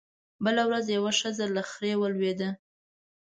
بله 0.43 0.63
ورځ 0.69 0.85
يوه 0.97 1.11
ښځه 1.19 1.45
له 1.55 1.61
خرې 1.71 1.93
ولوېده 1.97 2.49